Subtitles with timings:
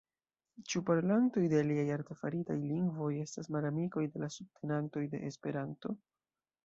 [0.73, 5.95] Ĉu parolantoj de aliaj artefaritaj lingvoj estas malamikoj de la subtenantoj de Esperanto?